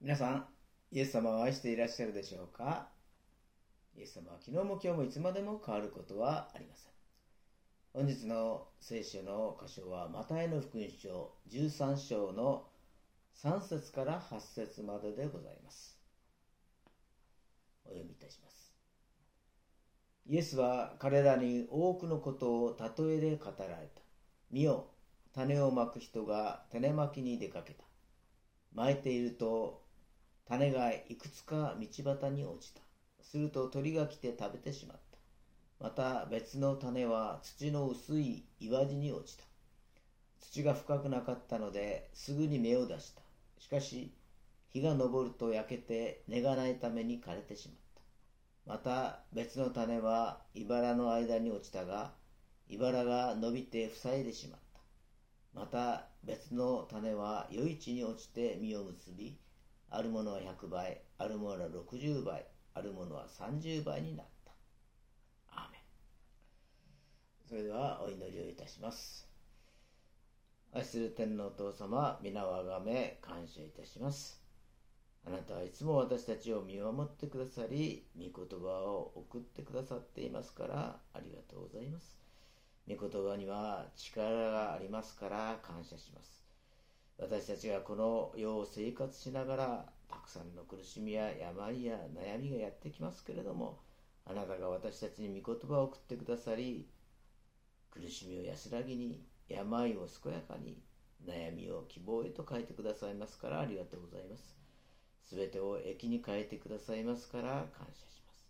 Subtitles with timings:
[0.00, 0.46] 皆さん、
[0.92, 2.86] イエス様を愛していらっしゃるでしょうか？
[3.96, 6.92] イエス様は昨日も今日もいつまでも変わることはありません。
[7.92, 12.68] 本日の聖書の箇所は、マタイの福音書13章の
[13.42, 15.98] 3節から8節まででございます。
[17.84, 18.72] お読みいたします。
[20.28, 24.00] イエスは彼らに多くのことを例えで語られた。
[24.52, 24.90] 見よ、
[25.34, 27.82] 種をまく人が種まきに出かけた。
[28.72, 29.87] まいていると
[30.48, 32.80] 種がいくつか道端に落ちた。
[33.20, 34.96] すると鳥が来て食べてしまっ
[35.78, 35.84] た。
[35.84, 39.44] また別の種は土の薄い岩地に落ちた。
[40.40, 43.20] 土が深くなかったのですぐに芽を出した。
[43.58, 44.10] しかし
[44.72, 47.76] 日が昇ると焼けて根がないために枯れてしまっ
[48.64, 48.72] た。
[48.72, 52.12] また別の種は茨の間に落ちたが、
[52.68, 55.60] 茨が伸びて塞いでしまった。
[55.60, 59.36] また別の種は余市に落ちて実を結び、
[59.90, 64.52] あるものは100倍、あるものは60倍、あるものは30倍になった。
[65.50, 65.70] ア。
[67.48, 69.26] それではお祈りをいたします。
[70.72, 74.42] 愛する天皇お父様、皆をあがめ感謝いたします。
[75.26, 82.18] あなたはいつも私たちを見守ってくださり、御言葉を送ってくださっていますからありがとうございます。
[82.86, 86.47] 御言葉には力がありますから感謝します。
[87.18, 93.80] 私たちがこの世を生活しながらたくさんの苦しみや病や悩みがやってきますけれども
[94.24, 96.88] あなたが私たちに御言葉を送ってくださり
[97.90, 100.78] 苦しみを安らぎに病を健やかに
[101.26, 104.56] 悩みを希望へと変えてくださいますからありがとうございます。
[105.24, 108.46] すべてを益に変えてくださいますから感謝します。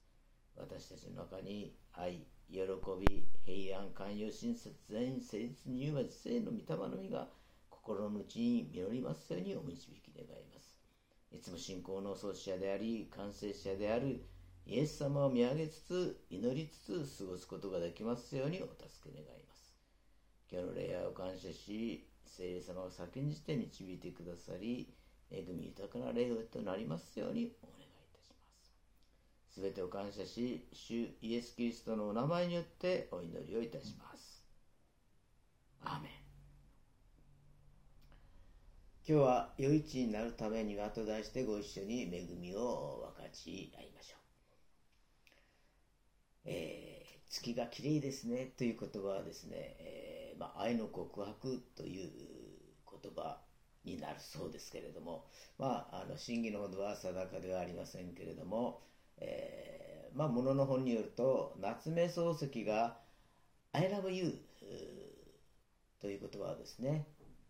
[0.57, 2.61] 私たちの中に愛喜
[3.01, 7.29] び平安寛容親切全員誠実に言うま実性の御霊の実が
[7.89, 10.77] 心の内に実りますようにお導き願います。
[11.33, 14.27] いつも信仰の創始者であり、完成者である
[14.67, 19.75] イエス様を見上げつつ、祈りつつ過ごすことができますようにお助け願います。
[20.53, 24.93] 今日の礼拝を感謝し、聖霊様を先んじて導いてくださり、
[25.31, 29.55] 恵み豊かな礼拝となりますようにお願いいたします。
[29.55, 34.45] すべてを感謝し、主イエス・キリストのお名前によってお祈りをいたします。
[35.83, 36.19] アーメン。
[39.09, 44.19] 今日は余市になるためにはと題してご一緒に恵みを分かち合いましょう。
[46.45, 52.11] えー、月が綺麗ですねという言葉はですね、えー、まあ、愛の告白という
[52.85, 53.41] 言葉
[53.83, 55.25] になるそうですけれども、
[55.59, 58.83] まあ、あの真偽のほどは定かではありませんけれども、
[59.17, 62.99] えー、まあ、ものの本によると夏目漱石が
[63.73, 64.39] 「I love you」
[65.99, 67.07] という言葉をですね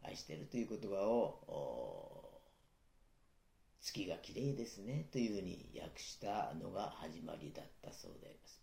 [0.08, 2.40] 愛してるという言葉を
[3.80, 8.60] 月が綺麗ですねというふうに訳したのが始まりだったそうであります。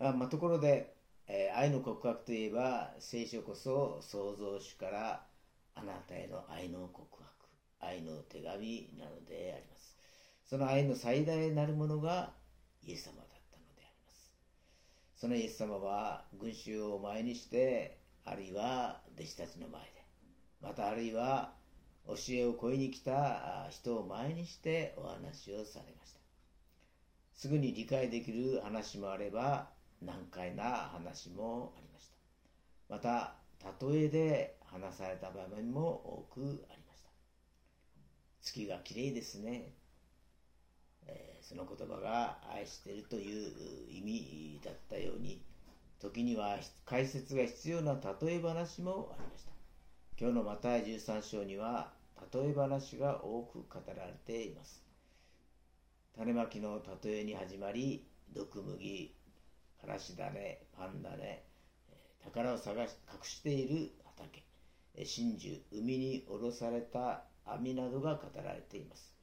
[0.00, 0.94] あまあ、ところで、
[1.26, 5.26] えー、愛の告白といえば聖書こそ創造主から
[5.74, 7.28] あなたへの愛の告白
[7.80, 9.96] 愛の手紙なのであります
[10.44, 12.32] その愛の最大なるものが
[12.84, 14.32] イエス様だったのであります
[15.16, 19.97] そのイエス様は群衆を前にしてあるいは弟子たちの前で
[20.60, 21.52] またあるいは
[22.06, 26.18] 教えを請いに来た人を前にしてお話をされました。
[27.34, 29.68] すぐに理解できる話もあれば
[30.02, 32.14] 難解な話もありました。
[32.88, 33.34] また
[33.86, 37.10] 例えで話された場面も多くありました。
[38.40, 39.74] 月がきれいですね、
[41.06, 43.52] えー、その言葉が愛しているという
[43.90, 45.42] 意味だったように
[46.00, 49.57] 時には解説が必要な例え話もありました。
[50.20, 51.92] 今日のマタイ13章には
[52.34, 54.82] 例え話が多く語られています。
[56.16, 59.14] 種まきの例えに始まり、毒麦、
[59.80, 61.44] からし種、パン種、
[62.24, 64.42] 宝を探し隠している畑、
[65.04, 69.14] 真珠、海に下ろされた網などが語られています。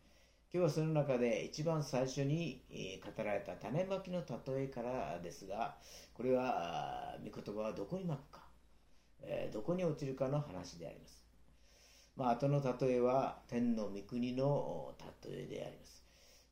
[0.53, 2.61] 今日はその中で一番最初に
[3.03, 5.75] 語られた種まきの例えからですが、
[6.13, 8.44] これは御言葉はどこにまくか。
[9.25, 11.25] えー、どこに落ちるかの話であります。
[12.15, 14.93] まあ、後の例えは天の御国の
[15.23, 16.03] 例えであります。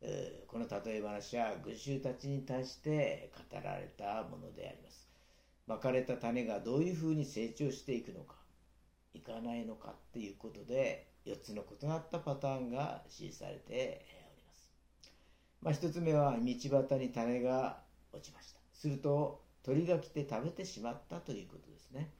[0.02, 5.08] えー、この例え話は群衆たちに対して語られたものであります。
[5.66, 8.36] まかれた種がどういうふうに成長していくのか、
[9.14, 14.72] いかないのかっていうことで、4つの異なったパターンが指示されております。
[15.62, 17.82] まあ、1つ目は道端に種が
[18.12, 18.60] 落ちました。
[18.74, 22.12] すると鳥が来て食べてしまったということですね。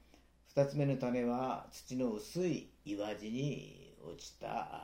[0.56, 4.80] 2つ目の種は土の薄い岩地に落ちた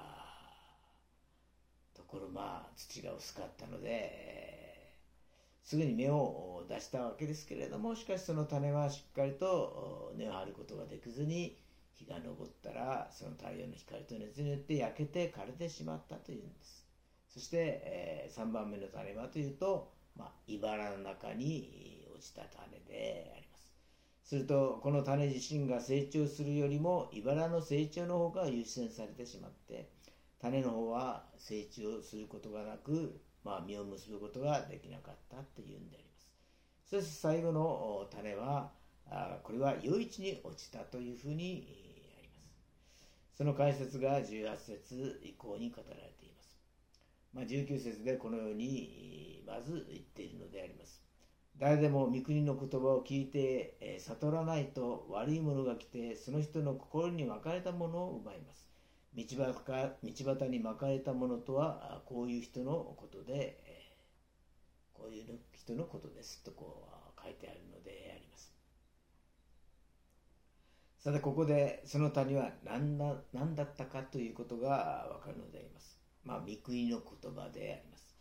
[1.95, 4.97] ところまあ土が薄かったので、
[5.63, 11.57] すぐに芽を出したわけですけれどもしかしその種はしっかりと根を張ることができずに
[11.95, 16.85] 日が昇ったらその太陽の光と熱によって焼けて枯れてしまったというんです。
[17.29, 23.50] そして、えー、3番目の種はというと、まあ、茨の中に落ちた種であります。
[24.31, 29.91] するとこの種自身が成長するよりも茨の成長の方が優先されてしまって
[30.41, 36.31] 種の方は成長することがなく、まあ、実を結ぶことができなかったっていうんであります。
[36.89, 38.71] そして最後の種は
[39.43, 41.67] これは余市に落ちたというふうに
[42.17, 42.55] あります。
[43.37, 46.57] その解説が18節以降に語られています。
[47.35, 51.10] まあ、19節でこのようにまず言っているのであります。
[51.61, 58.67] 誰でも御国の言葉を聞いて、え、悟らないと悪いものが来てその人の心に巻かれたものを奪います。
[59.15, 63.97] 道端か道端に巻かれたものとはこういう人のことで、え、
[64.95, 68.55] こういう人のことですとこう書いてあるのであります。
[70.99, 76.01] さてここでその谷は何だ何だったかということがわかるのであります。
[76.25, 78.17] まあ、御国の言葉であります。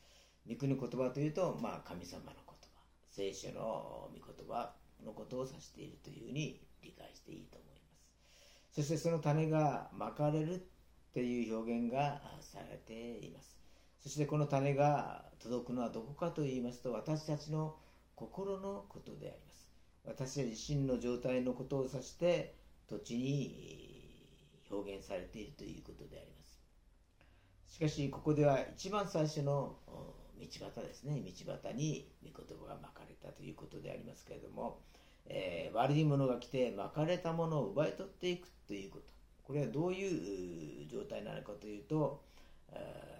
[0.45, 2.48] 御国の言葉というと、まあ、神様の、
[3.09, 4.73] 聖書の御言葉
[5.03, 8.75] のことを指しているというふうに理解していいと思います。
[8.75, 10.59] そしてその種がまかれるっ
[11.13, 13.57] ていう表現がされています。
[14.01, 17.75] そしてこの種が届くのはどこかと言いますと、私たちの
[18.15, 19.69] 心のことであります。
[20.05, 22.55] 私自身の状態のことを指して、
[22.87, 26.63] 土地に表現されているということであります。
[27.67, 29.77] しかしここでは一番最初の
[30.39, 34.79] 道端ですね道端に御言葉がまかれたということでありますけれども、
[35.25, 39.03] えー、悪いものが来てまかれたものを奪い取っていくということ
[39.43, 42.21] これはどういう状態なのかというと、
[42.71, 43.19] え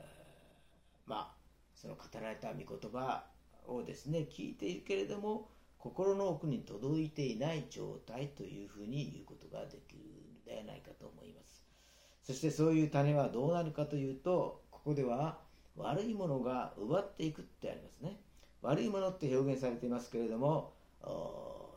[1.08, 1.32] まあ
[1.74, 3.24] その語られた御言葉
[3.66, 5.50] をですね聞いているけれども
[5.80, 10.04] 心の奥に届いていない状態というふうに言うことができる
[10.46, 11.64] のではないかと思います。
[12.22, 15.40] そしてそういう種はどうなるかというとここでは
[15.80, 18.20] 悪いものが奪っていくってありますね。
[18.62, 20.74] 悪いものって表現されていますけれども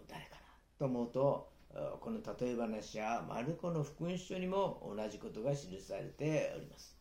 [0.08, 0.38] 誰かな
[0.78, 1.48] と思うと
[2.00, 6.96] この例え話やマルコの福音書にも同じことが記されております。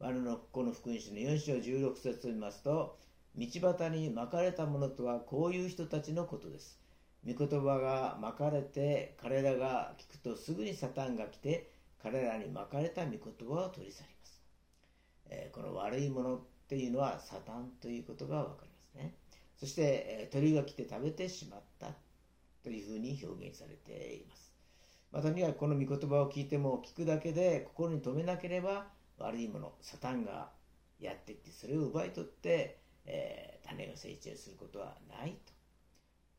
[0.00, 0.22] マル
[0.52, 2.96] コの福音書の4章16節を見ますと
[3.36, 6.80] 道端に巻かれたものとはこういう人たちのことです。
[7.26, 11.70] 御言葉が巻かれて彼らが聞くとすぐにサタンが来て
[12.02, 14.08] 彼らに巻かれた御言葉を取り去り、
[15.30, 19.14] え、この悪いものっていうのはサタンということが分かりますね。
[19.56, 21.88] そして、え、鳥が来て食べてしまった
[22.62, 24.54] というふうに表現されています。
[25.10, 30.50] まあ、とにかくこの御言葉を聞いても聞くだけで心に留めなければ悪いものサタンが
[31.00, 35.52] やってきてそれを奪い取って、え、種が成長することはないと。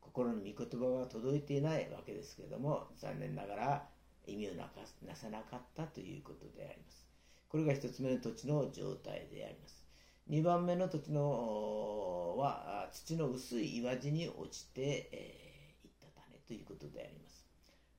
[0.00, 3.88] 心の御言葉が届いていないわけですけれども残念ながら
[4.26, 4.68] 意味をな
[5.14, 7.09] さなかったということであります。
[7.50, 9.84] これが1つ目の土地の状態であります。
[10.30, 17.44] 2番目の土地のは土の薄い岩地に落ちて、えー、いった種ということであります。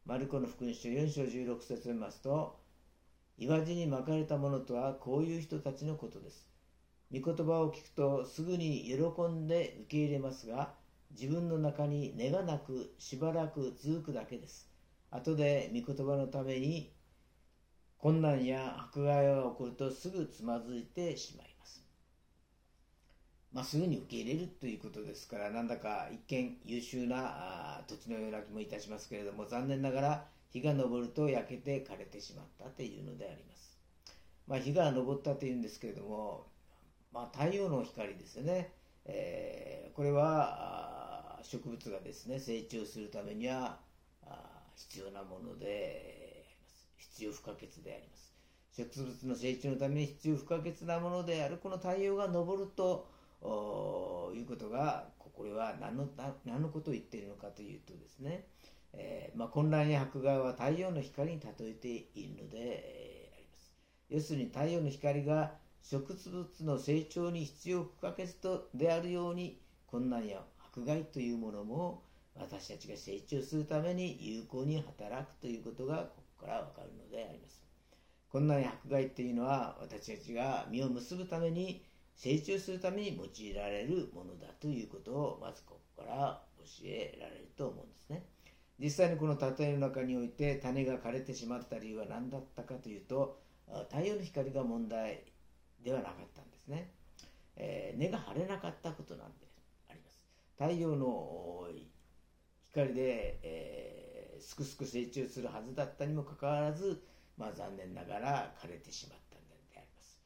[0.06, 2.62] マルコの福音書4章16節を見ますと、
[3.38, 6.48] 岩地に巻かれたものとはこういう人たちのことです。
[7.14, 10.76] 御言葉を聞くとすぐに喜んで受け入れますが、
[11.12, 14.72] 自分の中に根がなくしばらく続くだけです。
[15.10, 16.94] 後で御言葉のために
[18.02, 21.86] 困難や迫害が起こるとすぐつまずいてしまいます。
[23.54, 33.78] まあ、すぐに受け入れるということですから、なんだか一見優秀な土地のような気もいたしますけれども、残念ながら日が昇ると焼けて枯れてしまったというのであります。
[34.48, 36.48] まあ、日が昇ったというんですけれども、
[37.14, 38.74] まあ、太陽の光ですよね。
[39.06, 43.80] えー、これは植物がですね成長するためには
[44.76, 46.31] 必要なもので
[47.22, 48.34] 必要不可欠であります。
[48.72, 53.08] 植物の成長のために必要不可欠なものであるこの太陽が昇ると
[54.34, 56.08] いうことがこれは何の
[56.46, 58.46] 何のことを言っているのかというとですね、
[58.94, 63.76] えー、まあ、混乱や迫害は太陽の光に例えているので、えー、あります。
[64.10, 65.52] 要するに太陽の光が
[65.84, 70.42] 植物の成長に必要不可欠とであるように困難や
[70.74, 72.04] 迫害というものも
[72.36, 77.64] 私たちが成長するために有効に働くということがここからわかるのであります。
[78.30, 81.84] 困難や迫害っていうのは私たちが実を結ぶために
[82.16, 88.24] 成長するために用いられるものだということをまずここから教えられると思うんですね。
[88.80, 93.40] 実際にこの例えの中において種が枯れてしまった理由は何だったかというと
[93.90, 95.24] 太陽の光が問題
[95.84, 96.92] ではなかったんですね。
[97.58, 99.48] えー、根が張れなかったことなんで
[99.90, 100.26] あります。
[100.58, 101.68] 太陽の
[102.66, 104.01] 光で、えー、
[104.42, 107.02] すくすく成長するはずだったにもかかわらず、
[107.38, 110.20] まあ、残念ながら枯れてしまったんであります。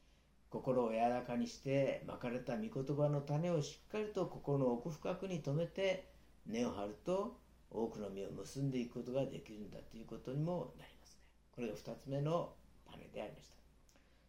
[0.50, 6.10] 心を柔らかにしてまかれた御言葉の種をしっかりと心の奥深くに留めて
[6.46, 7.38] 根を張ると
[7.70, 11.22] 多くの実を結んでいくことができるんだということにもなりますね。
[11.52, 12.54] これが2つ目の
[12.90, 13.56] 種でありました。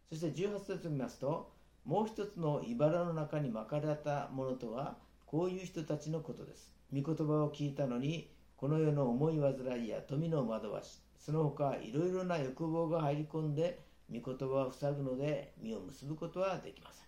[0.09, 1.51] そして18節を見ますと、
[1.85, 6.73] もう一つの茨の中に巻かれたものとは、こういう人たちのことです。
[6.93, 13.79] 御言葉を聞いたのに、この世の思い煩いや富の惑わし、その他いろいろな欲望が入り込んで、
[14.11, 17.05] 御言葉を塞ぐので、実を結ぶことはできません。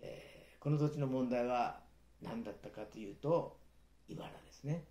[0.00, 1.80] えー、この土地の問題は
[2.22, 3.58] 何だったかというと、
[4.08, 4.84] 茨ですね。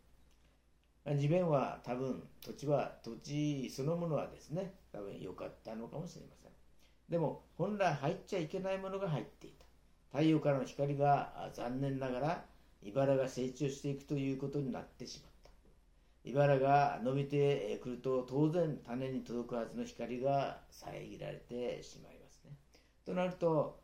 [1.15, 6.51] 地面は多分、土地は、土地そのものはですね、多分良かったのかもしれません。
[7.09, 9.65] でも、本来入っちゃいけないものが入っていた。
[10.11, 12.45] 太陽からの光が残念ながら、
[12.83, 15.36] 茨が成長していくということになってしまった。
[16.29, 22.51] 茨が伸びてくると、当然種に届くはずの光が遮られてしまいますね。
[23.05, 23.79] となると、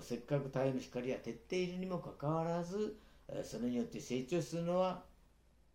[0.00, 2.96] せっかく太陽の光が照っているにもかかわらず、
[3.44, 5.04] それによって成長するのは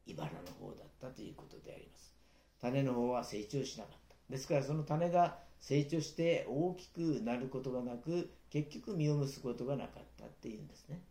[0.06, 2.14] 茨の方だったということであります。
[2.60, 4.16] 種の方は成長しなかった。
[4.30, 11.02] ですからその種が成長して大きくなることがなく、結局実を結ぶことがなかったっていうんですね。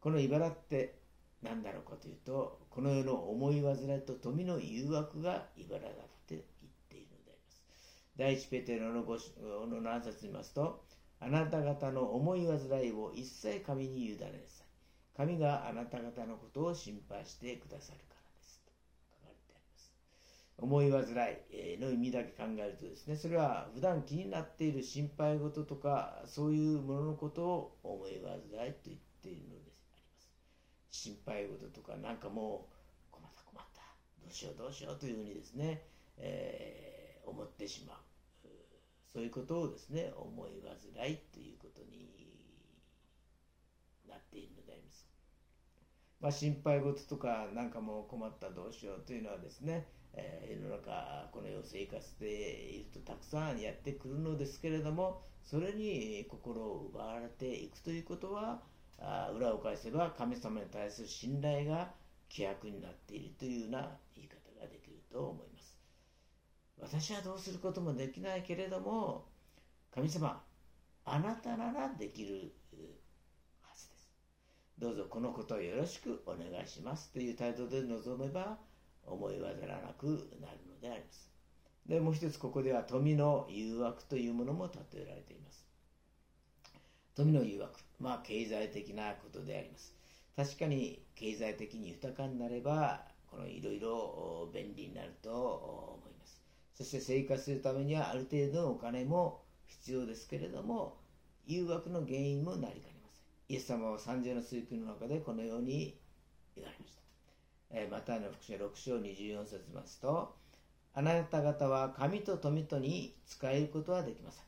[0.00, 0.94] この茨って
[1.42, 5.92] 何だろうかというと、この世の思い煩いと富の誘惑が茨だっ
[6.26, 6.44] て言っ
[6.88, 7.62] ているのであります。
[8.16, 10.84] 第一ペテロの5の7節見ますと、
[11.20, 14.66] あなた方の思い煩いを一切神に委ねなさい。
[15.16, 18.60] 神があなた方のことを心配してくださるからです。
[18.64, 18.72] と
[19.10, 19.92] 書かれてあります。
[20.58, 21.02] 思い煩
[21.74, 29.67] いの意味だけ考えるとですね、それは普段気になっている心配事とか、そういうもののことを思い煩いと言っているので。
[30.90, 33.82] 心配事とか、なんかもう困った困った、
[34.22, 35.82] どうしようどうしようというふうにですね、
[36.16, 37.96] えー、思ってしまう。
[39.12, 42.28] そういうことをですね、思い煩いということに
[44.08, 45.08] なっているのであります。
[46.20, 58.60] まあ、心配事とかなんかもう困ったどうしようというのはですね、えー、世の中この世を生活しているとたくさんやってくるのですけれどもそれに心を奪われていくということは
[59.00, 61.90] あ裏を返せば神様に対する信頼が
[62.30, 65.76] 規約になっているというような言い方ができると思います
[66.80, 69.26] 私はどうすることもできないけれども
[69.94, 70.42] 神様
[71.04, 72.52] あなたならできる
[73.62, 74.10] はずです
[74.78, 78.58] どうぞこのことをよろしくお願いしますという態度で臨めば
[79.10, 80.06] 思い煩わなく
[80.40, 81.30] なるのであります。
[81.86, 85.67] で、もう一つここでは富の誘惑というものも例えられています。
[87.18, 89.92] 富の誘惑、まあ経済的なことであります。
[90.36, 95.32] 確かに経済的に豊かになれば、このいろいろ便利になると
[96.00, 96.40] 思います。
[96.76, 100.96] そして生活するためにはある程度のお金も必要ですけれども、
[101.44, 105.98] 誘惑の原因もなりかねませんイエス様は三重の水訓の中でこのように
[106.54, 107.02] 言われました。
[107.70, 110.36] えー、マタイの福音書6章24節ますと、
[110.94, 114.44] あなた方は神と富とに使えることはできません。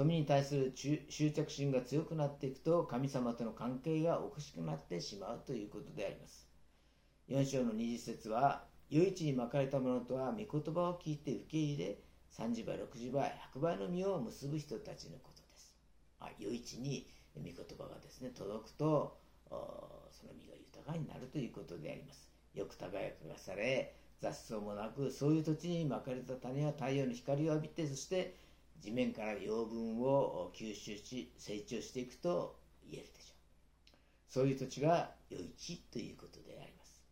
[0.00, 6.48] 富に対する執着心が強くなっていくと神様との関係がおかしくなってしまうということであります。
[7.28, 11.98] 4章の20節は、余市に巻かれたものとは御言葉を聞いて受け入れ、
[12.32, 15.74] 30倍、60倍、100倍の実を結ぶ人たちのことです。
[16.20, 19.18] あ余市に御言葉がですね届くと
[19.50, 19.54] そ
[20.26, 28.36] の実が豊かになるということでありますよく耕かがされ雑草もなくそういう土地にまかれた種は太陽の光を浴びてそして
[28.80, 32.58] 地面から養分を吸収し成長していくと
[32.90, 34.32] 言えるでしょう。
[34.32, 37.02] そういう土地が良い地ということであります、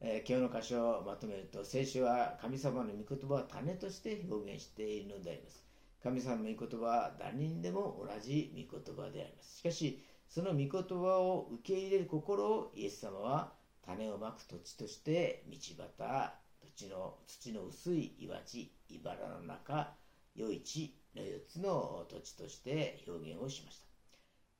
[0.00, 5.64] えー、今日の箇所をまとめると聖書は神様の御言葉を種として表現しているのであります。
[6.02, 9.58] 神様の御言葉は誰にでも同じ御言葉であります。
[9.58, 13.52] しかし、その御言葉を受け入れる心をイエス様は
[13.84, 15.56] 種をまく土地として道
[15.98, 16.32] 端、
[16.76, 19.92] 土地の土の薄い岩地、茨の中、
[20.38, 23.86] 余市の4つの土地として表現をしました。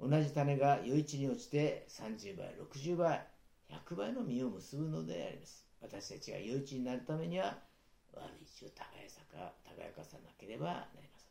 [0.00, 3.26] 同じ種が余市に落ちて30倍、60倍、
[3.70, 5.66] 100倍の実を結ぶのであります。
[5.80, 7.58] 私たちが余市になるためには
[8.12, 8.98] 悪い地を耕
[9.98, 11.28] かさなければなりません。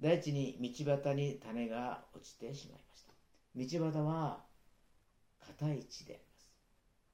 [0.00, 3.12] 大地に道端に種が落ちてしまいました
[3.80, 4.44] 道端は
[5.58, 6.48] 硬い地であります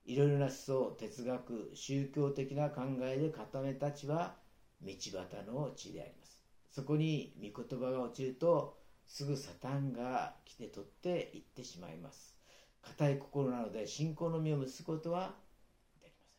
[0.07, 4.35] いろいろな思想哲学宗教的な考えで固めた地は
[4.83, 6.20] 道端の地であります
[6.71, 12.37] そこに御言葉が落ちると、すぐサタンが来て取って行ってしまいます。
[12.83, 15.35] 硬い心なので信仰の実を結ぶことは
[16.01, 16.33] できま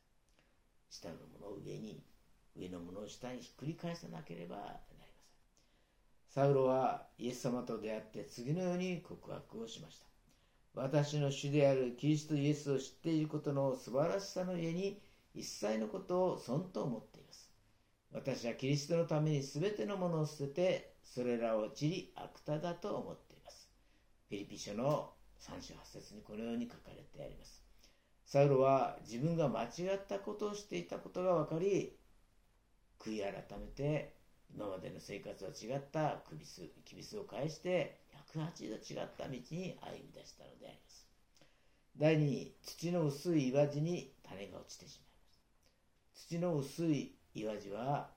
[1.00, 1.10] せん。
[1.10, 2.02] 下のものを上に、
[2.56, 6.44] 上のものを下にひっくり返さなければなりません。
[6.46, 10.06] サウロはイエス様と出会って次のように告白をしました。
[10.74, 15.02] 私の主であるキリストイエスを知っていることの素晴らしさの家に
[15.34, 17.41] 一切のことを損と思っています。
[18.13, 23.70] 私はキリストのために全てのものを捨てて、それらを散り悪田だと思っています。
[24.27, 27.63] フィリピ書の3章8節にこのように書かれてあります。
[28.25, 31.98] サウロは自分が間違ったことをしていたことが分かり、
[33.00, 34.15] 悔い改めて
[34.53, 38.01] 今までの生活は違ったキビスキビスを返して
[38.36, 41.08] 180度違った道に歩み出したのであります。
[41.98, 46.27] 第2に土の薄い岩地に種が落ちてしまいます。
[46.27, 48.10] 土の薄い岩地は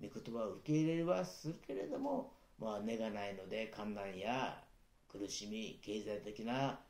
[0.00, 4.62] 御言葉を受け入れはするけれども、まあ、根がないので観難や
[5.08, 6.80] 苦しみ経済的な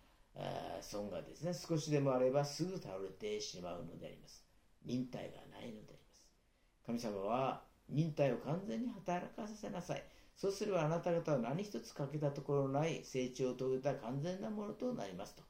[0.81, 4.45] 損がですね少しでもあればすぐ倒れてしまうのであります
[4.85, 10.05] 忍耐がないのであります神様は忍耐を完全に働かさせなさい
[10.37, 15.43] そうすればあなた方は何一つ欠けたところのない成長を遂げた完全なものとなりますと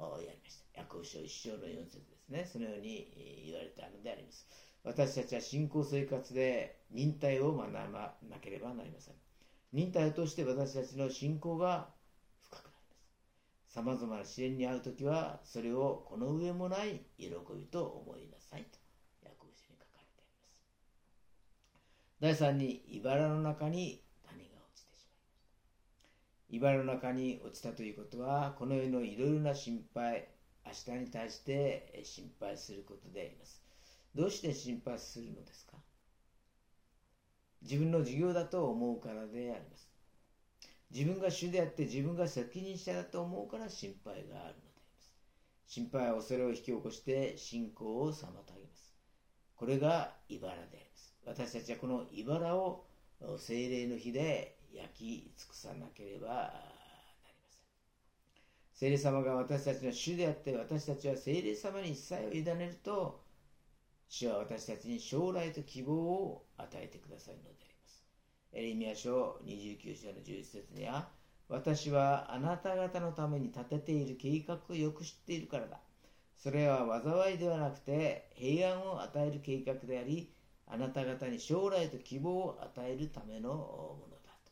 [0.00, 0.80] やりました。
[0.80, 2.48] ヤコブ書1章の4節ですね。
[2.50, 4.48] そのように言われたのであります。
[4.82, 9.14] 私たちは信仰生活で忍耐を学ばなければなりません。
[9.72, 11.88] 忍耐を通して私たちの信仰が
[12.40, 12.74] 深くなり
[13.86, 14.00] ます。
[14.00, 18.78] 様々な試練に遭うときは、それをこの上もない喜びと思いなさいと、
[19.22, 20.26] ヤコブ書に書かれてあ
[22.24, 22.40] ります。
[22.40, 26.56] 第3に、茨の中に種が落ちてしまいました。
[26.56, 30.26] 茨の中に落ちたということは、この世のいろいろな心配、
[30.64, 33.62] 明日に対して心配することであります。
[34.14, 35.76] どうして心配するのですか？
[37.62, 39.88] 自分の事業だと思うからであります。
[40.90, 44.54] 自分が主であって自分が責任者だと思うから心配があるのであり
[44.92, 45.14] ます。
[45.66, 48.34] 心配は恐れを引き起こして信仰を妨げま
[48.74, 48.92] す。
[49.54, 51.14] これが茨であります。
[51.26, 52.86] 私たちはこの茨を
[53.38, 56.50] 精霊の火で焼き尽くさなければなり
[57.44, 57.50] ま
[58.72, 58.88] せん。
[58.88, 63.22] 聖霊様が私たちの主であって私たちは聖霊様に一切を委ねると
[64.10, 68.04] 主は私たちに将来と希望を与えてくださるのであります。
[68.52, 71.08] エレミア書29章の11節には、
[71.48, 75.78] 私はあなた方のために立てている計画をよく知っているからだ。
[76.36, 80.32] それは災いではなくて平安を与える計画であり、
[80.66, 84.50] あなた方に将来と希望を与えるためのものだと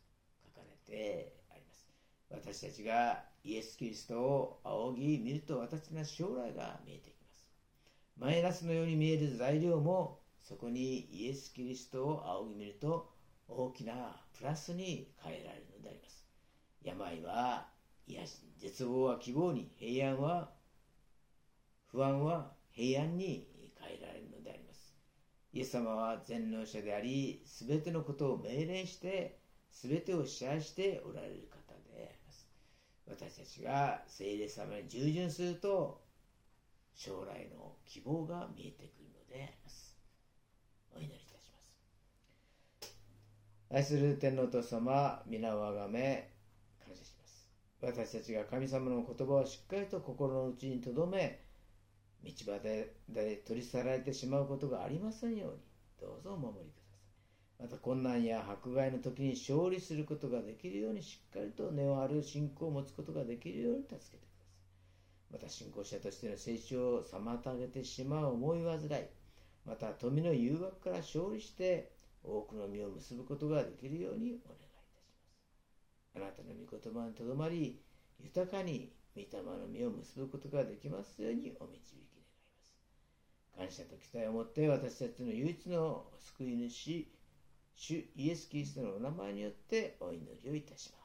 [0.55, 1.91] 書かれてあります。
[2.31, 7.18] 私たちがイエス・キリストを仰ぎ見ると私の将来が見えてきます。
[8.19, 13.11] マイナスのように見える材料もそこにイエス・キリストを仰ぎ見ると
[13.47, 16.27] 大きなプラスに変えられるのであります。
[16.83, 17.69] 病は
[18.07, 20.51] 癒し、絶望は希望に、平安は
[21.87, 23.47] 不安は平安に
[23.79, 24.97] 変えられるのであります。
[25.53, 29.39] イエス様は全能者であり、すべてのことを命令して、
[29.71, 32.49] すべてを支配しておられる方であります。
[33.07, 36.08] 私たちが聖霊様に従順すると、
[36.99, 39.97] 将来の希望が見えてくるのであります。
[40.93, 41.61] お祈りいたしま
[42.83, 42.97] す。
[43.71, 46.33] 愛する天皇と様、皆をあがめ、
[46.85, 47.49] 感謝します。
[47.81, 51.41] 私たちが神様の言葉をしっかりと心の内に留め、
[52.25, 52.61] 道端
[53.09, 55.59] で取り去られてしまうことがありませんように、
[56.01, 57.63] どうぞお守りください。
[57.63, 64.28] また困難や迫害の時に勝利することができるようにしっかりと根を張る信仰を持つことができるように助けて
[65.31, 68.89] また信仰者としての成長を妨げてしまう思い煩い、
[69.67, 71.93] また富の誘惑から勝利して
[72.25, 76.17] 多くの実を結ぶことができるようにお願いいたします。
[76.17, 77.81] あなたの御言葉にとどまり、
[78.21, 82.19] 豊かに御霊の実を結ぶことができますようにお導き
[83.59, 83.71] 願います。
[83.71, 87.07] 感謝と期待を持って私たちの唯一の救い主、
[87.75, 90.98] 主イエス・キリストのお名前によってお祈りをいたします。